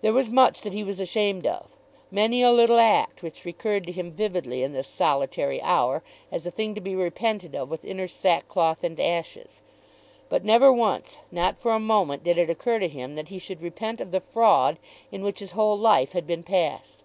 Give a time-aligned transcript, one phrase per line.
[0.00, 1.72] There was much that he was ashamed of,
[2.08, 6.52] many a little act which recurred to him vividly in this solitary hour as a
[6.52, 9.62] thing to be repented of with inner sackcloth and ashes.
[10.28, 13.60] But never once, not for a moment, did it occur to him that he should
[13.60, 14.78] repent of the fraud
[15.10, 17.02] in which his whole life had been passed.